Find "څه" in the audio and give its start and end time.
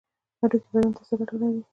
1.07-1.13